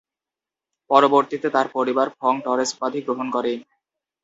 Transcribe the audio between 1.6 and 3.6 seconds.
পরিবার "ফং-টরেস" উপাধি গ্রহণ করে।